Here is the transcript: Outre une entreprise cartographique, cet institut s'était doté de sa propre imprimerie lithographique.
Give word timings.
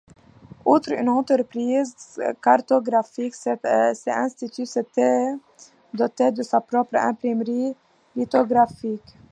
Outre 0.65 0.93
une 0.93 1.09
entreprise 1.09 2.19
cartographique, 2.41 3.35
cet 3.35 3.67
institut 4.07 4.65
s'était 4.65 5.35
doté 5.93 6.31
de 6.31 6.41
sa 6.41 6.59
propre 6.59 6.95
imprimerie 6.95 7.75
lithographique. 8.15 9.05